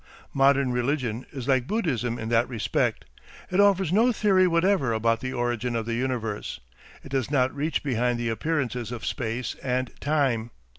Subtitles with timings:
[0.33, 3.05] Modern religion is like Buddhism in that respect.
[3.51, 6.59] It offers no theory whatever about the origin of the universe.
[7.03, 10.49] It does not reach behind the appearances of space and time.